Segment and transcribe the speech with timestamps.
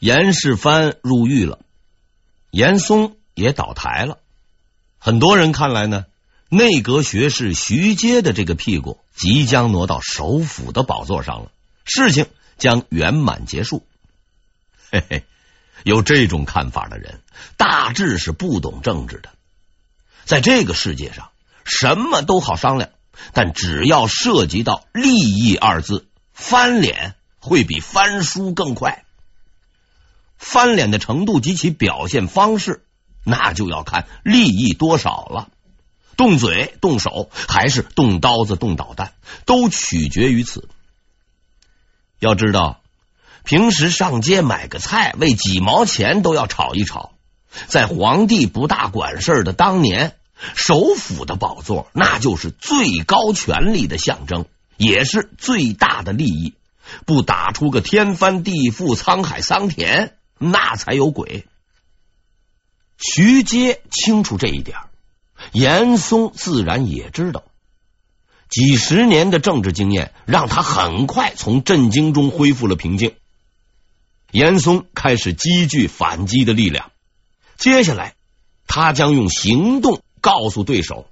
[0.00, 1.58] 严世蕃入狱了，
[2.50, 4.18] 严嵩也倒台了。
[4.96, 6.06] 很多人看来呢，
[6.48, 11.52] 内阁学士徐阶的这个屁股即将挪到首辅的宝座上了，
[11.84, 12.26] 事情
[12.56, 13.86] 将圆满结束。
[14.90, 15.24] 嘿嘿，
[15.84, 17.20] 有这种看法的人，
[17.58, 19.28] 大致是不懂政治的。
[20.24, 21.30] 在这个世界上，
[21.66, 22.88] 什么都好商量，
[23.34, 29.04] 但只要涉及到利益二字，翻脸会比翻书更快。
[30.40, 32.82] 翻脸的程度及其表现方式，
[33.24, 35.48] 那就要看利益多少了。
[36.16, 39.12] 动嘴、动手，还是动刀子、动导弹，
[39.44, 40.68] 都取决于此。
[42.18, 42.80] 要知道，
[43.44, 47.12] 平时上街买个菜，为几毛钱都要吵一吵。
[47.66, 50.16] 在皇帝不大管事的当年，
[50.54, 54.46] 首府的宝座，那就是最高权力的象征，
[54.78, 56.54] 也是最大的利益。
[57.06, 60.16] 不打出个天翻地覆、沧海桑田。
[60.42, 61.46] 那才有鬼。
[62.96, 64.78] 徐阶清楚这一点，
[65.52, 67.44] 严嵩自然也知道。
[68.48, 73.14] 几十年的政治经验让他很快从震惊中恢复了平静。
[74.32, 76.90] 严嵩开始积聚反击的力量。
[77.58, 78.14] 接下来，
[78.66, 81.06] 他将用行动告诉对手，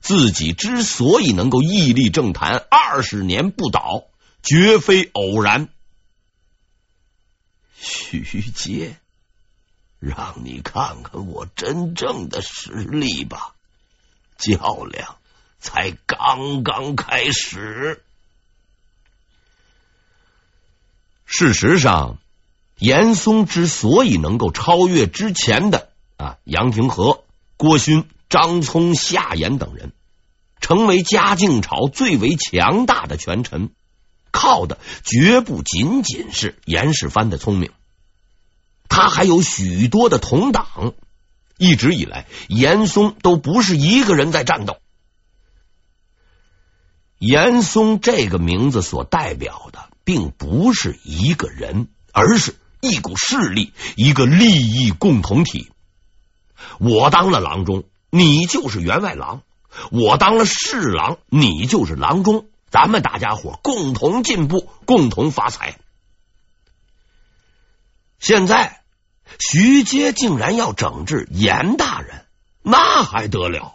[0.00, 4.04] 自己之所以能够屹立政坛二十年不倒，
[4.42, 5.68] 绝非偶然。
[7.84, 8.96] 徐阶，
[9.98, 13.56] 让你看看我真正的实力吧！
[14.38, 15.16] 较量
[15.58, 18.04] 才刚刚开始。
[21.26, 22.18] 事实上，
[22.78, 27.24] 严嵩之所以能够超越之前的啊杨廷和、
[27.56, 29.92] 郭勋、张聪、夏言等人，
[30.60, 33.70] 成为嘉靖朝最为强大的权臣。
[34.32, 37.70] 靠的绝不仅仅是严世蕃的聪明，
[38.88, 40.94] 他还有许多的同党。
[41.58, 44.78] 一直以来，严嵩都不是一个人在战斗。
[47.18, 55.70] 严嵩这个名字所代表的，并不是一个人，而是一股势力，一个利益共同体。
[56.80, 59.42] 我当了郎中，你就是员外郎；
[59.92, 62.46] 我当了侍郎，你就是郎中。
[62.72, 65.78] 咱们大家伙共同进步，共同发财。
[68.18, 68.82] 现在
[69.38, 72.24] 徐阶竟然要整治严大人，
[72.62, 73.74] 那还得了？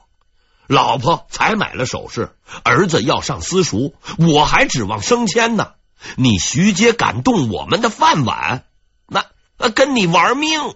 [0.66, 5.76] 老婆才买了首饰，儿子要上私塾，我还指望升迁呢。
[6.16, 8.66] 你徐阶敢动我们的饭碗，
[9.06, 10.76] 那跟你玩命！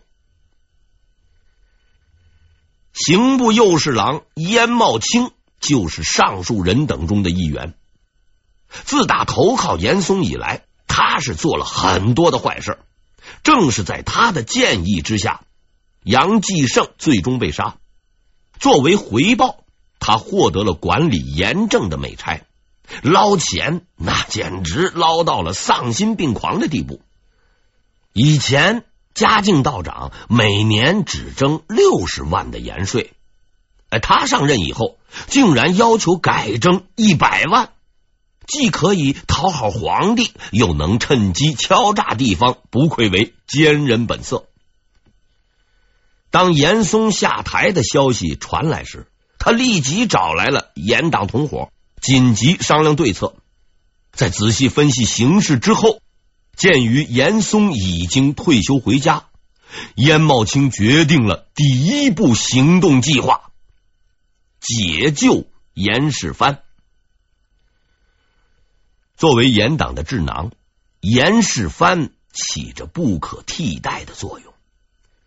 [2.94, 7.74] 刑部右侍郎鄢懋卿就是上述人等中的一员。
[8.86, 12.80] 自打投靠严嵩以来，他是做了很多的坏事。
[13.44, 15.42] 正是在他的建议之下，
[16.04, 17.78] 杨继盛最终被杀。
[18.60, 19.64] 作为回报，
[20.00, 22.42] 他获得了管理严政的美差，
[23.04, 27.02] 捞钱那简直捞到了丧心病狂的地步。
[28.14, 28.84] 以前
[29.14, 33.14] 嘉靖道长每年只征六十万的盐税，
[33.90, 37.72] 哎，他上任以后，竟然要求改征一百万。
[38.51, 44.45] 既可以讨好皇帝，又能趁机敲诈地方，不愧为奸人本色。
[46.31, 49.07] 当严嵩下台的消息传来时，
[49.39, 53.35] 他立即找来了严党同伙，紧急商量对策。
[54.12, 56.01] 在仔细分析形势之后，
[56.57, 59.28] 鉴于严嵩已经退休回家，
[59.95, 63.51] 鄢懋卿决定了第一步行动计划：
[64.59, 66.57] 解救严世蕃。
[69.22, 70.50] 作为严党的智囊，
[71.00, 74.52] 严世蕃起着不可替代的作用，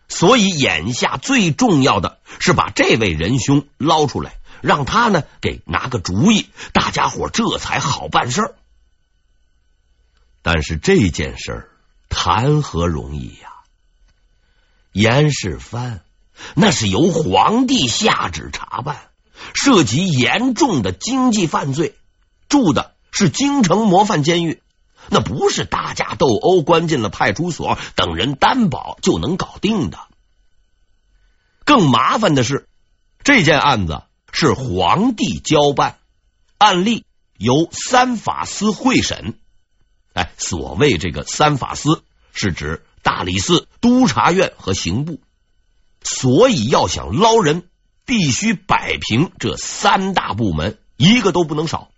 [0.09, 8.55] 所以眼下最重要的是把这位仁兄捞出来，让他呢给拿个主意，大家伙这才好办事儿。
[10.43, 11.69] 但是这件事儿
[12.09, 13.53] 谈何容易呀！
[14.91, 16.01] 严世蕃
[16.57, 19.11] 那是由皇帝下旨查办，
[19.55, 21.95] 涉及严重的经济犯罪，
[22.49, 22.93] 住的。
[23.15, 24.61] 是京城模范监狱，
[25.09, 29.99] 那不是打架斗殴关进了派出所等人担保就能搞定的。
[31.65, 32.69] 更麻烦的是，
[33.23, 34.03] 这件案子
[34.33, 35.99] 是皇帝交办，
[36.59, 37.05] 案例
[37.39, 39.39] 由三法司会审。
[40.13, 42.03] 哎，所谓这个三法司，
[42.33, 45.21] 是指大理寺、督察院和刑部。
[46.03, 47.69] 所以要想捞人，
[48.05, 51.91] 必须摆平这三大部门，一个都不能少。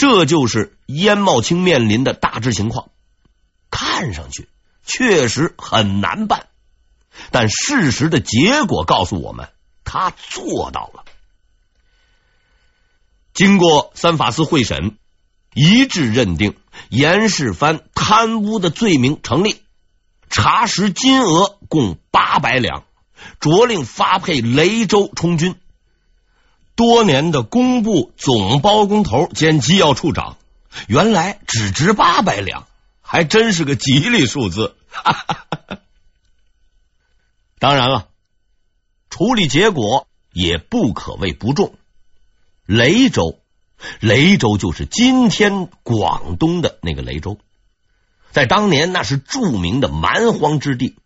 [0.00, 2.88] 这就是鄢懋卿面临的大致情况。
[3.70, 4.48] 看上去
[4.82, 6.46] 确实很难办，
[7.30, 9.50] 但事实的结果告诉我们，
[9.84, 11.04] 他做到了。
[13.34, 14.96] 经过三法司会审，
[15.52, 16.56] 一致认定
[16.88, 19.60] 严世蕃贪污的罪名成立，
[20.30, 22.84] 查实金额共八百两，
[23.38, 25.56] 着令发配雷州充军。
[26.80, 30.38] 多年的工部总包工头兼机要处长，
[30.88, 32.66] 原来只值八百两，
[33.02, 34.74] 还真是个吉利数字。
[37.60, 38.08] 当然了，
[39.10, 41.74] 处理结果也不可谓不重。
[42.64, 43.38] 雷州，
[44.00, 47.36] 雷州就是今天广东的那个雷州，
[48.30, 50.96] 在当年那是著名的蛮荒之地，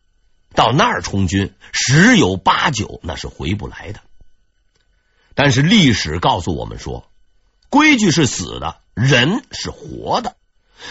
[0.54, 3.98] 到那儿充军，十有八九那是回不来的。
[5.34, 7.10] 但是历史告诉我们说，
[7.68, 10.36] 规矩是死的，人是活的。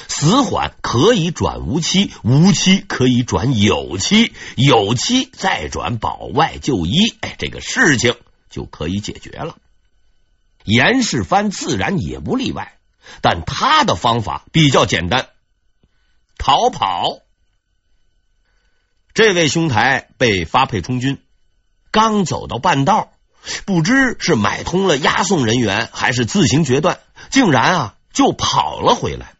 [0.08, 8.16] 死缓可以转无期，无期可以转有期，有期再转保外就医，哎，这个事情
[8.50, 9.58] 就可以解决了。
[10.64, 12.78] 严世蕃自然也不例外，
[13.22, 15.30] 但他的方法比较简单，
[16.38, 17.20] 逃跑。
[19.14, 21.22] 这位兄台被发配充军，
[21.92, 23.13] 刚走到半道。
[23.66, 27.00] 不知是买通了押送人员，还是自行决断，
[27.30, 29.34] 竟然啊就跑了回来。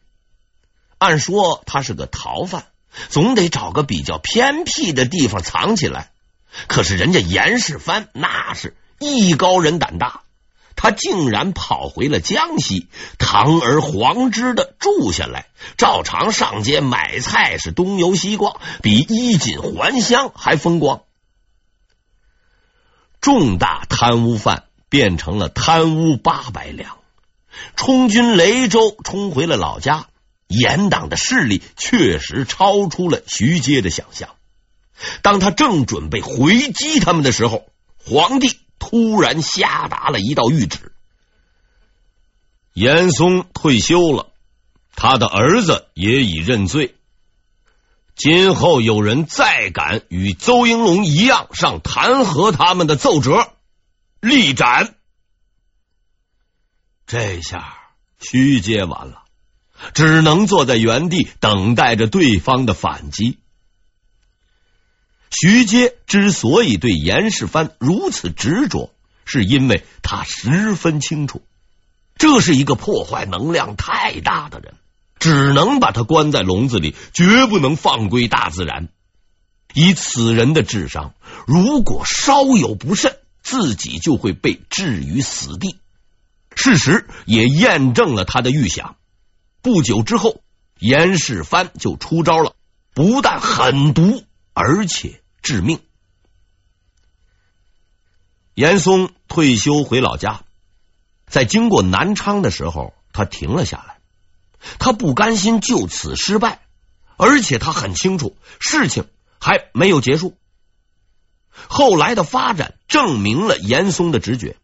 [0.98, 2.66] 按说他是个逃犯，
[3.10, 6.12] 总得找个比较偏僻的地方藏起来。
[6.68, 10.22] 可是人家严世蕃那是艺高人胆大，
[10.76, 15.48] 他竟然跑回了江西，堂而皇之的住下来，
[15.78, 21.02] 照常上街买菜，是东游西逛，比衣锦还乡还风光。
[23.20, 26.98] 重大贪污犯变成了贪污八百两，
[27.78, 30.08] 充军雷州，冲回了老家。
[30.50, 34.28] 严党的势力确实超出了徐阶的想象。
[35.22, 37.64] 当他正准备回击他们的时候，
[38.04, 40.92] 皇帝突然下达了一道谕旨：
[42.74, 44.32] 严嵩退休了，
[44.98, 46.96] 他的儿子也已认罪。
[48.18, 53.54] 今后有人再敢与邹应龙一样上弹劾他们的奏折，
[54.24, 54.96] 立斩。
[57.06, 57.76] 这下
[58.22, 59.24] 徐阶完了，
[59.94, 63.38] 只能坐在原地等待着对方的反击。
[65.30, 68.94] 徐阶之所以对严世蕃如此执着，
[69.26, 71.44] 是因为他十分清楚，
[72.16, 74.76] 这是一个破坏能量太大的人。
[75.20, 78.88] 只能把他关在笼子里，绝不能放归大自然。
[79.74, 81.14] 以此人的智商，
[81.46, 85.78] 如果稍有不慎，自己就会被置于死地。
[86.56, 88.96] 事实也验证了他的预想。
[89.62, 90.42] 不久之后，
[90.80, 92.56] 严世蕃就出招了，
[92.94, 94.24] 不但狠毒，
[94.54, 95.80] 而且致命。
[98.54, 100.44] 严嵩退休回老家，
[101.28, 103.98] 在经过南昌的时候，他停了下来。
[104.80, 106.62] 他不甘心就此失败，
[107.18, 109.08] 而且他很清楚事情
[109.40, 110.38] 还没有结束。
[111.70, 114.58] 后来的发展证明了严嵩的直觉。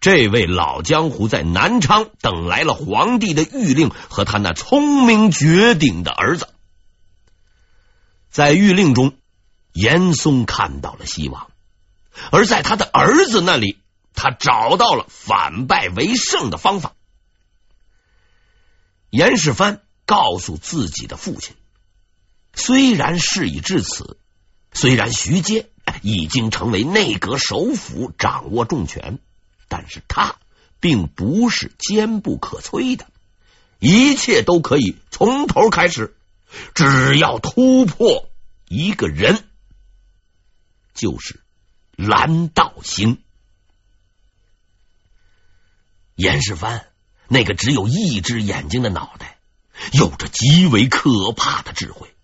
[0.00, 6.48] 这位老江湖在南昌等来了皇帝的諭令和他那聪明绝顶的儿子。
[8.30, 9.16] 在諭令中，
[9.72, 11.46] 严嵩看到了希望；
[12.30, 13.78] 而在他的儿子那里，
[14.12, 16.92] 他找到了反败为胜的方法。
[19.08, 21.54] 严世蕃告诉自己的父亲，
[22.54, 24.18] 虽然事已至此，
[24.72, 25.70] 虽然徐阶
[26.04, 29.18] 已经成为内阁首辅，掌握重权，
[29.68, 30.36] 但是他
[30.78, 33.06] 并不是坚不可摧的，
[33.78, 36.14] 一切都可以从头开始，
[36.74, 38.28] 只要突破
[38.68, 39.42] 一个人，
[40.92, 41.40] 就是
[41.96, 43.18] 蓝道行。
[46.16, 46.84] 严世蕃。
[47.26, 49.38] 那个只有一只眼睛的脑袋，
[49.92, 52.14] 有着极为可怕的智慧。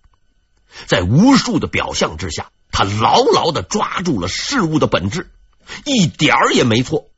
[0.86, 5.30] 在无数的表象之下，他牢牢的抓住了事物的本质，
[5.84, 7.10] 一点儿也没错。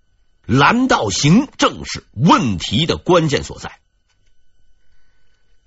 [0.45, 3.79] 蓝道行正是问题的关键所在。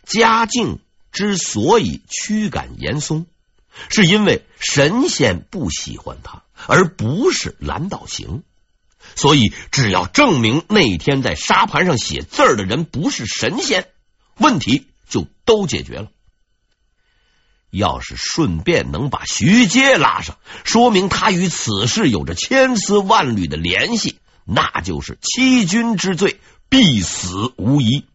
[0.03, 0.79] 嘉靖
[1.13, 3.25] 之所以驱赶严嵩，
[3.87, 8.43] 是因为神仙不喜欢他，而不是蓝道行。
[9.15, 13.87] 所以，只要证明那天在沙盘上写字的人不是神仙，
[14.37, 16.11] 问题就都解决了。
[17.75, 26.39] 要是顺便能把徐阶拉上，说明他与此事有着千丝万缕的联系，那就是欺君之罪，
[26.69, 28.05] 必死无疑。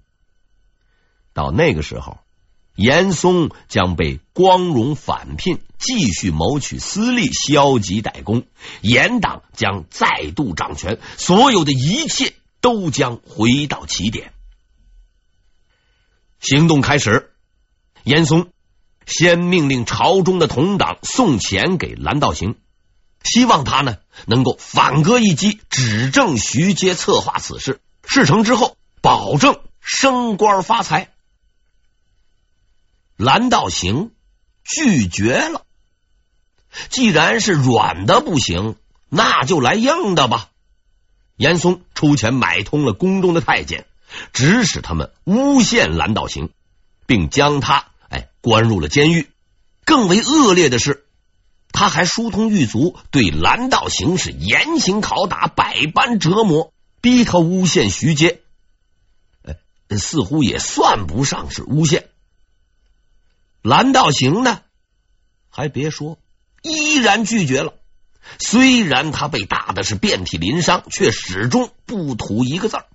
[1.32, 2.18] 到那个时候，
[2.74, 8.44] 严嵩将被光荣返聘，继续谋取私利，消极怠工。
[8.80, 14.32] 严党将再度掌权，所有的一切都将回到起点。
[16.40, 17.32] 行动开始，
[18.02, 18.50] 严嵩
[19.06, 22.56] 先命令朝中的同党送钱给蓝道行，
[23.24, 27.80] 希望他呢能够反戈一击，指证徐阶策划此事。
[28.06, 31.12] 事成之后，保证升官发财。
[33.16, 34.12] 蓝道行
[34.64, 35.66] 拒绝了。
[36.88, 38.76] 既然是软的不行，
[39.08, 40.48] 那就来硬的吧。
[41.36, 43.86] 严嵩出钱买通了宫中的太监，
[44.32, 46.50] 指使他们诬陷蓝道行，
[47.06, 49.30] 并将他哎关入了监狱。
[49.86, 51.06] 更为恶劣的是，
[51.72, 58.42] 他还疏通狱卒，对蓝道行是严刑拷打，百般折磨，逼他诬陷徐阶。
[59.42, 59.56] 哎，
[59.96, 62.10] 似乎也算不上是诬陷。
[63.62, 64.60] 蓝道行呢？
[65.48, 66.18] 还别说，
[66.62, 67.74] 依然拒绝了。
[68.38, 72.86] 虽然他被打的是遍体鳞伤，却始终不吐一个字儿。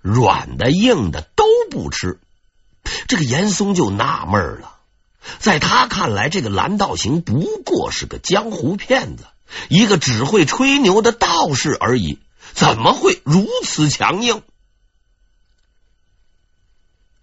[0.00, 2.20] 软的硬的都不吃，
[3.06, 4.76] 这个严嵩就纳闷了。
[5.38, 9.26] 在他看来，这个蓝道行不过是个江湖骗子，
[9.68, 12.18] 一个只会吹牛的道士而已，
[12.52, 14.42] 怎么会如此强硬？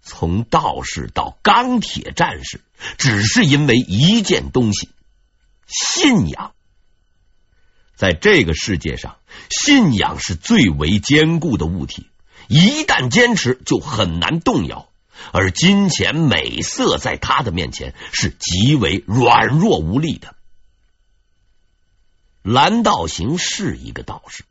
[0.02, 2.60] 从道士到钢铁战士，
[2.96, 4.90] 只是因为一件东西——
[5.66, 6.52] 信仰。
[7.96, 9.16] 在这个世界上，
[9.50, 12.08] 信仰是最为坚固的物体，
[12.46, 14.88] 一旦坚持，就很难动摇。
[15.32, 20.34] 而金钱、美色在他的面前是极为软弱无力的。
[22.42, 24.44] 蓝道行是一个道士，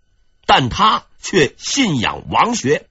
[0.46, 2.88] 但他却信仰王学，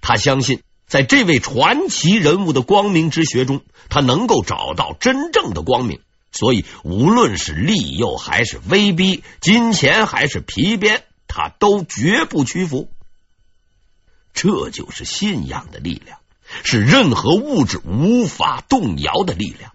[0.00, 0.62] 他相信。
[0.88, 6.00] 在这位传奇人物的光明之学中，他能够找到真正的光明。
[6.30, 12.88] 所以，无论是利诱还是威逼，金钱还是皮鞭，他都绝不屈服。
[14.32, 16.20] 这就是信仰的力量，
[16.64, 19.72] 是任何物质无法动摇的力量。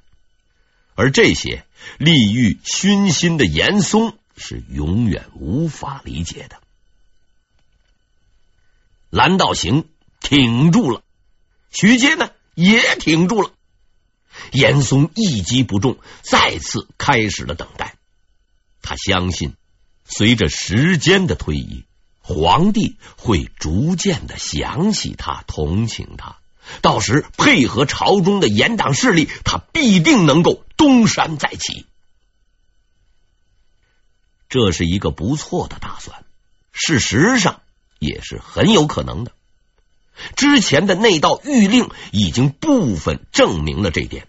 [0.95, 1.65] 而这些
[1.97, 6.59] 利欲熏心的严嵩是永远无法理解的。
[9.09, 9.85] 蓝道行。
[10.23, 11.01] 挺住了，
[11.71, 13.49] 徐阶呢也挺住了。
[14.51, 17.95] 严嵩一击不中，再次开始了等待。
[18.83, 19.55] 他相信，
[20.05, 21.85] 随着时间的推移，
[22.19, 26.37] 皇帝会逐渐的想起他，同情他。
[26.81, 31.85] 到时配合朝中的严党势力，他必定能够东山再起。
[34.49, 36.23] 这是一个不错的打算，
[36.71, 37.61] 事实上
[37.99, 39.31] 也是很有可能的。
[40.35, 44.27] 之前的那道谕令已经部分证明了这点。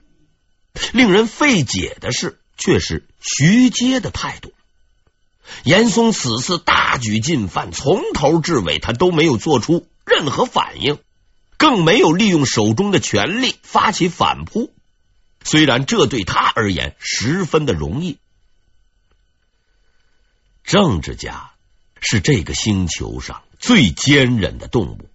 [0.93, 4.53] 令人费解的是，却是徐阶的态度。
[5.65, 10.99] 严嵩此次大举进犯，从头至尾他都没有做出任何反应，
[11.63, 14.75] 更没有利用手中的权力发起反扑。
[15.45, 18.19] 虽然这对他而言十分的容易，
[20.65, 21.53] 政治家
[22.01, 25.09] 是这个星球上最坚韧的动物。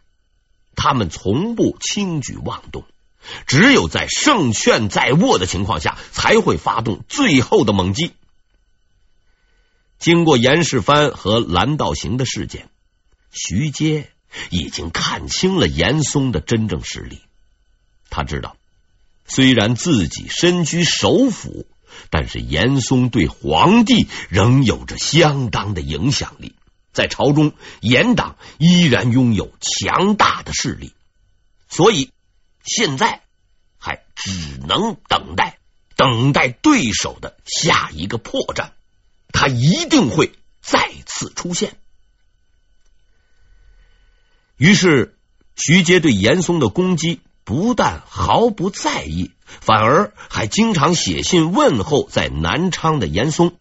[0.73, 2.85] 他们从不轻举妄动，
[3.45, 8.13] 只有在胜券在握的情况下，才会发动最后的猛击。
[9.99, 12.69] 经过严世蕃和蓝道行的事件，
[13.31, 14.09] 徐阶
[14.49, 17.21] 已经看清了严嵩的真正实力。
[18.09, 18.55] 他知道，
[19.27, 21.67] 虽然自己身居首辅，
[22.09, 26.55] 但是严嵩对皇帝仍有着相当的影响力。
[26.93, 30.93] 在朝中，严党依然拥有强大的势力，
[31.69, 32.11] 所以
[32.63, 33.21] 现在
[33.77, 34.31] 还只
[34.67, 35.59] 能等待，
[35.95, 38.71] 等待对手的下一个破绽。
[39.31, 41.75] 他一定会再次出现。
[44.57, 45.17] 于是，
[45.55, 53.55] 徐阶对严嵩的攻击不但毫不在意，反而还经常写信问候在南昌的严嵩。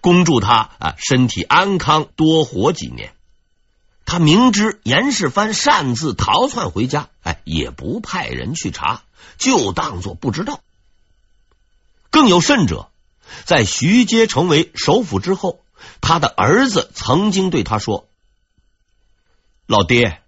[0.00, 3.12] 恭祝他啊身体安康，多活几年。
[4.06, 9.02] 他明知严世蕃擅自逃窜回家，哎，也不派人去查，
[9.36, 10.60] 就当做不知道。
[12.10, 12.88] 更有甚者，
[13.44, 15.60] 在徐阶成为首辅之后，
[16.00, 18.08] 他的儿子曾经对他说
[19.66, 20.22] ：“老爹，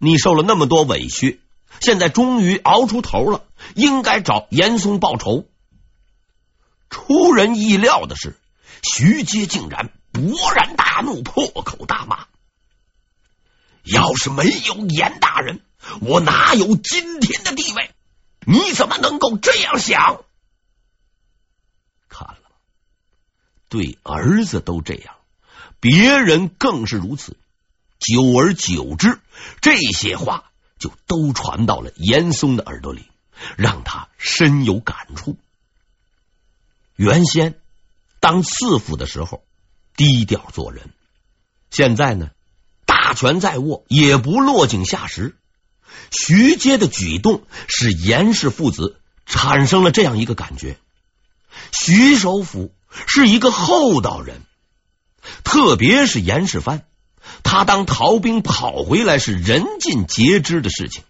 [0.00, 1.40] 你受了那么多委屈，
[1.80, 3.44] 现在终于熬出头了，
[3.76, 5.46] 应该找严嵩报仇。”
[6.90, 8.36] 出人意料的是。
[8.82, 12.28] 徐阶竟然勃然大怒，破口大骂
[13.84, 15.60] ：“要是没有严大人，
[16.00, 17.90] 我哪有今天的地位？
[18.46, 20.24] 你怎么能够这样想？
[22.08, 22.50] 看了，
[23.68, 25.14] 对儿子都这样，
[25.78, 27.36] 别人更是如此。
[28.00, 29.20] 久而久之，
[29.60, 33.04] 这些话就都传到了严嵩的耳朵里，
[33.56, 35.36] 让他深有感触。
[36.96, 37.60] 原先
[38.18, 39.44] 当刺府的时候，
[39.96, 40.86] 低调做人；
[41.70, 42.30] 现在呢，
[42.86, 45.36] 大权在握，也不落井下石。
[46.10, 50.78] 徐阶的举动使严氏父子产生了这样一个感觉：
[51.72, 52.74] 徐首府
[53.06, 54.40] 是一个厚道人，
[55.44, 56.82] 特别是严世蕃。
[57.42, 61.02] 他当逃兵跑回来是人尽皆知的事情，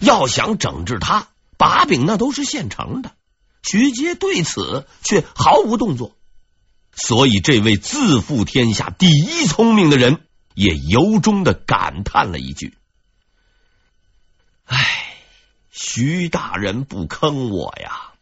[0.00, 3.12] 要想整治他，把柄那都是现成的。
[3.62, 6.16] 徐阶对此却毫无动作，
[6.94, 12.76] 所以这位自负天下第一聪明的人也由衷的感叹了一句
[14.66, 15.14] ：“唉，
[15.70, 18.12] 徐大人不坑我呀。”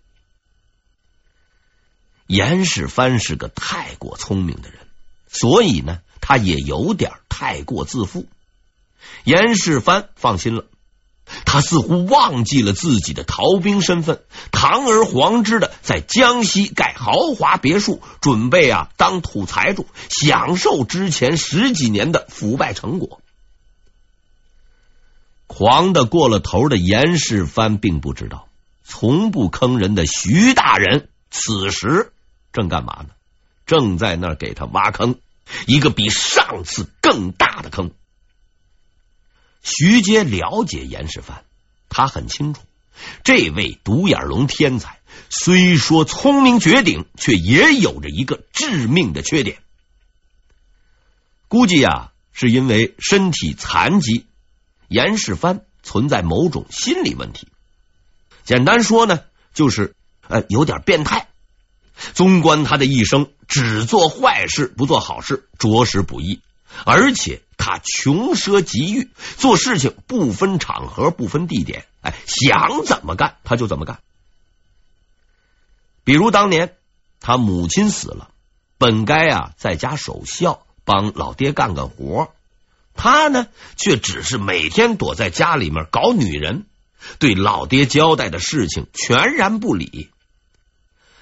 [2.27, 4.79] 严世蕃是个太过聪明的人，
[5.29, 6.01] 所以呢。
[6.31, 8.25] 他也有点太过自负，
[9.25, 10.67] 严世蕃放心了。
[11.45, 14.23] 他似乎忘记了自己的逃兵身份，
[14.53, 23.21] 堂而皇之的在江西盖豪华别墅，准备啊当土财主，享受之前十几年的腐败成果。
[25.49, 28.47] 狂的过了头的严世蕃并不知道，
[28.85, 32.13] 从不坑人的徐大人此时
[32.53, 33.09] 正干嘛呢？
[33.67, 35.19] 正在那儿给他挖坑。
[35.67, 37.93] 一个比上次更大的坑。
[39.63, 41.43] 徐阶了解严世蕃，
[41.89, 42.63] 他很清楚，
[43.25, 49.59] 这位独眼龙天才虽说聪明绝顶，却也有着一个致命的缺点。
[51.49, 54.27] 估计啊，是因为身体残疾，
[54.89, 57.49] 严世蕃存在某种心理问题。
[58.45, 59.95] 简单说呢，就是
[60.29, 61.29] 呃有点变态。
[62.15, 66.41] 纵观他的一生，只做坏事不做好事，着实不易。
[66.85, 73.99] 而且他穷奢极欲，做事情不分场合、不分地点，哎，想怎么干他就怎么干。
[76.05, 76.77] 比如当年
[77.21, 78.31] 他母亲死了，
[78.79, 82.33] 本该啊在家守孝，帮老爹干干活，
[82.95, 86.67] 他呢却只是每天躲在家里面搞女人，
[87.19, 90.11] 对老爹交代的事情全然不理。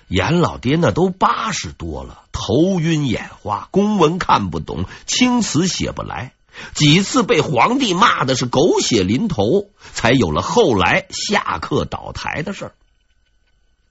[0.09, 6.33] 严老爹那都八十多了，头晕眼花，公文看不懂，青词写不来，
[6.75, 12.75] 几次被皇帝骂的是狗血淋头，才有了后来下课倒台的事儿。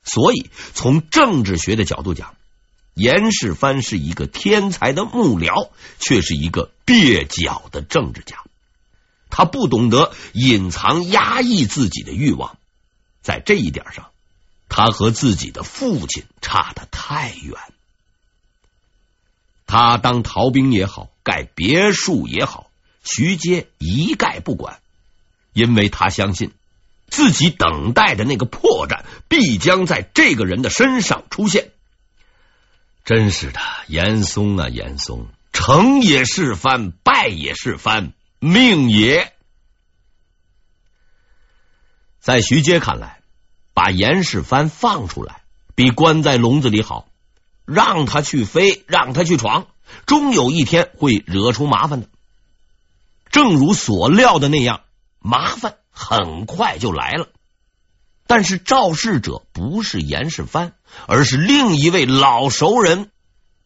[0.03, 2.33] 所以，从政治学的角度讲，
[2.93, 8.37] 严世蕃是一个天才的幕僚，却是一个蹩脚的政治家。
[9.29, 12.57] 他不懂得隐藏、压抑自己的欲望，
[13.21, 14.07] 在这一点上。
[14.69, 17.59] 他和自己的父亲差得太远。
[19.65, 22.71] 他当逃兵也好，盖别墅也好，
[23.03, 24.79] 徐阶一概不管，
[25.51, 26.53] 因为他相信
[27.07, 31.71] 自己等待的那个破绽必将在这个人的身上出现。
[33.03, 39.33] 真是的，严嵩啊，严嵩，成也是蕃，败也是蕃，命也。
[42.19, 43.16] 在徐阶看来。
[43.77, 45.43] 把严世蕃放出来，
[45.75, 47.07] 比关在笼子里好。
[47.63, 49.67] 让他去飞，让他去闯，
[50.07, 52.07] 终有一天会惹出麻烦的。
[53.29, 54.81] 正如所料的那样，
[55.19, 57.29] 麻烦很快就来了。
[58.25, 60.71] 但是肇事者不是严世蕃，
[61.05, 63.11] 而是另一位老熟人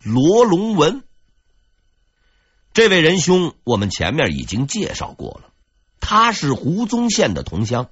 [0.04, 1.04] 罗龙文。
[2.74, 5.54] 这位仁兄，我们前面已经介绍过了，
[6.02, 7.88] 他是胡宗宪的同乡。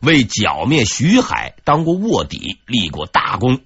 [0.00, 3.60] 为剿灭徐海当过卧底，立过大功。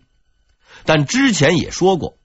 [0.85, 2.17] 但之前也说过，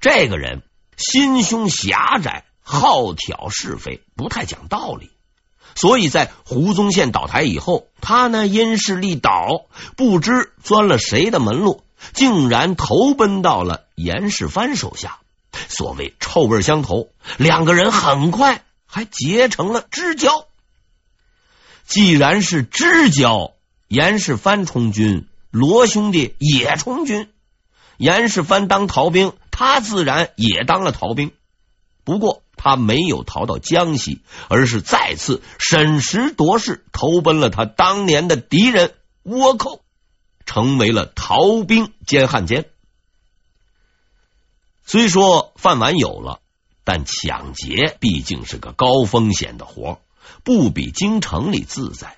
[0.00, 0.62] 这个人
[0.96, 5.10] 心胸狭窄，好挑是非，不太讲道理。
[5.74, 9.66] 所以在胡宗宪倒台以后，他呢因势利导，
[9.96, 15.18] 不知钻了谁的门路，竟然投奔到了严世蕃手下。
[15.68, 20.46] 所谓臭味相投，两个人很快还结成了知交。
[21.90, 23.54] 既然是知交，
[23.88, 27.28] 严世蕃充军，罗兄弟也充军。
[27.96, 31.32] 严世蕃当逃兵，他自然也当了逃兵。
[32.04, 39.82] 不过他没有逃到江西，而是再次审时度势，投奔了他当年的敌人倭寇，
[40.46, 42.66] 成为了逃兵兼汉奸。
[44.86, 46.40] 虽说饭碗有了，
[46.84, 50.00] 但抢劫毕竟是个高风险的活。
[50.44, 52.16] 不比京城里自在，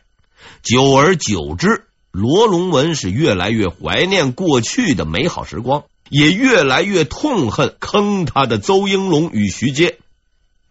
[0.63, 9.99] 久而久之，罗龙文是越来越怀念过去的美好时光，也越来越痛恨坑他的邹应龙与徐阶，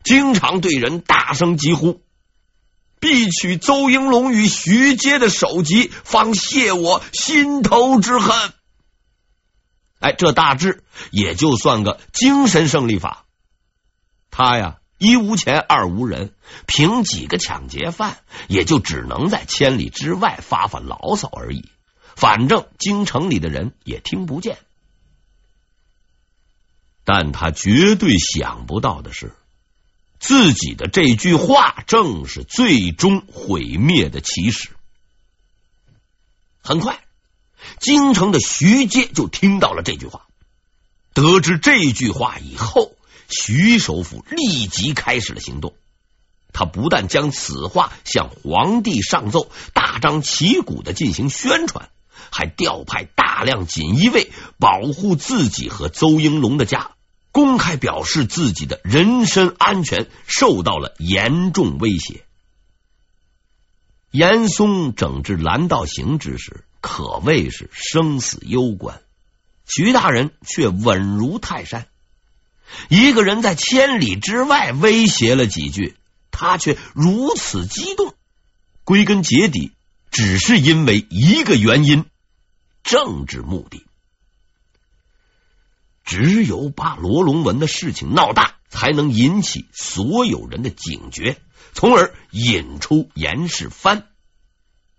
[0.04, 2.01] 经常对人大声疾呼
[2.99, 8.54] ：“必取邹应龙与徐阶的首级，方泄我心头之恨。”
[9.99, 13.25] 哎，这大致也就算个精神胜利法。
[14.32, 16.31] 他呀，一无钱，二无人，
[16.67, 21.71] 凭几个抢劫犯，也就只能在千里之外发发牢骚而已。
[22.15, 24.59] 反正京城里的人也听不见。
[27.03, 29.33] 但他绝对想不到的是，
[30.19, 34.69] 自己的这句话正是最终毁灭的起始。
[36.61, 36.99] 很快。
[37.79, 40.27] 京城的徐阶就听到了这句话，
[41.15, 42.95] 得知这句话以后，
[43.32, 45.74] 徐首府立即开始了行动。
[46.54, 51.89] 他不但将此话向皇帝上奏，大张旗鼓的进行宣传，
[52.30, 56.91] 还调派大量锦衣卫保护自己和邹应龙的家，
[57.32, 62.26] 公开表示自己的人身安全受到了严重威胁。
[64.12, 69.02] 严嵩整治蓝道行之时，可谓是生死攸关，
[69.65, 71.88] 徐大人却稳如泰山。
[72.89, 75.95] 一个人在千里之外威胁了几句，
[76.31, 78.13] 他却如此激动。
[78.84, 79.71] 归根结底，
[80.10, 82.05] 只是因为一个原因：
[82.84, 83.86] 政治目的。
[86.03, 91.38] 只有把罗龙文的事情闹大，才能引起所有人的警觉，
[91.73, 94.03] 从而引出严世蕃。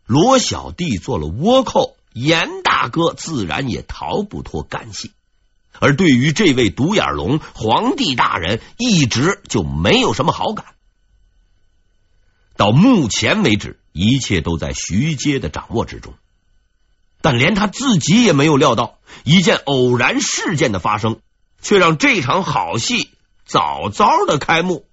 [0.06, 5.10] 罗小弟做了倭寇，严大哥自然也逃不脱干系。
[5.80, 10.66] 而对于这位独眼龙，皇帝大人一直就没有什么好感。
[12.56, 16.14] 到目前为止，一切都在徐阶的掌握之中，
[17.20, 21.20] 但连他自己也没有料到，一件偶然事件的发生，
[21.60, 23.10] 却让这场好戏
[23.44, 24.86] 早早的开幕。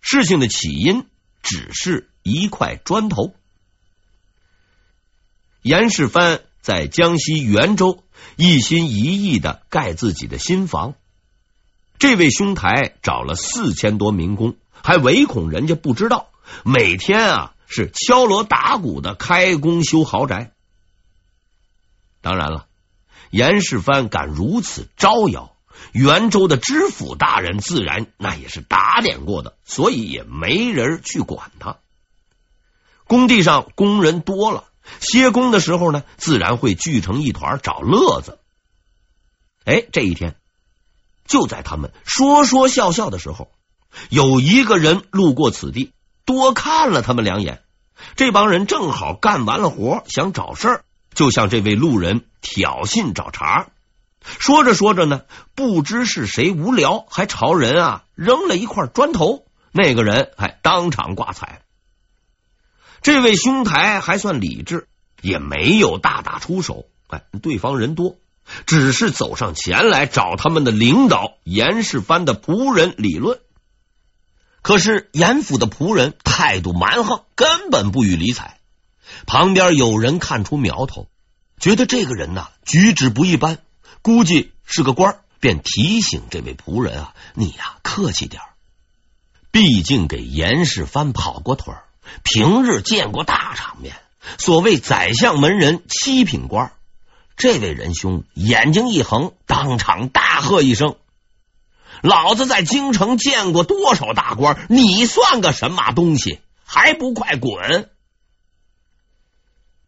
[0.00, 1.06] 事情的起因
[1.42, 2.10] 只是。
[2.24, 3.32] 一块砖头。
[5.62, 8.04] 严世蕃在江西袁州
[8.36, 10.94] 一心一意的盖自己的新房，
[11.98, 16.28] 这位兄台找了四千多民工，还唯恐人家不知道，
[16.64, 20.52] 每天啊是敲锣打鼓的开工修豪宅。
[22.20, 22.66] 当然了，
[23.30, 25.54] 严世蕃敢如此招摇，
[25.92, 31.78] 袁州的知府大人自然那也是打点过的，所以也没人去管他。
[33.04, 34.64] 工地上工人多了，
[35.00, 38.38] 歇工的时候呢，自然会聚成一团找乐子。
[39.64, 40.36] 哎，这一天，
[41.26, 43.50] 就在他们说说笑笑的时候，
[44.08, 45.92] 有一个人路过此地，
[46.24, 47.62] 多看了他们两眼。
[48.16, 53.68] 这帮人正好干完了活，想找事儿，就向这位路人挑衅找茬。
[54.20, 55.22] 说着说着呢，
[55.54, 59.44] 不知是谁无聊，还朝人啊扔了一块砖头。
[59.72, 61.62] 那个人还当场挂彩。
[63.08, 64.86] 这位兄台还算理智，
[65.22, 66.84] 也没有大打出手。
[67.06, 68.18] 哎，对方人多，
[68.66, 73.40] 只是走上前来找他们的领导严世蕃的仆人理论。
[74.60, 78.58] 可是严府的仆人态度蛮横，根本不予理睬。
[79.26, 81.08] 旁边有人看出苗头，
[81.58, 83.56] 觉得这个人呐举止不一般，
[84.02, 88.42] 估计是个官，便提醒这位仆人啊：“你呀客气点，
[89.50, 91.84] 毕竟给严世蕃跑过腿儿。”
[92.22, 93.94] 平日见过大场面，
[94.38, 96.72] 所谓宰相门人七品官，
[97.36, 100.96] 这位仁兄眼睛一横，当场大喝一声
[102.02, 106.40] ：“老子在京城见过多少大官，你算个什么东西？
[106.64, 107.90] 还不快滚！”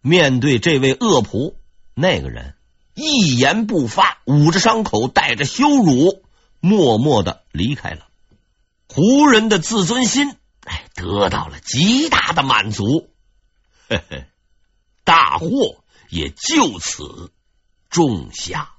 [0.03, 1.55] 面对这位恶仆，
[1.95, 2.55] 那个人
[2.95, 6.23] 一言不发，捂着伤口，带着羞辱，
[6.61, 8.07] 默默的离开了。
[8.89, 10.37] 胡人的自尊心。
[10.71, 13.11] 哎，得到了极大的满足，
[13.89, 14.25] 嘿嘿，
[15.03, 17.33] 大祸也就此
[17.89, 18.75] 种下。